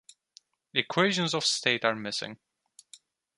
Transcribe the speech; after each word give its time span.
Equations 0.73 1.35
of 1.35 1.45
state 1.45 1.85
are 1.85 1.93
missing. 1.95 2.39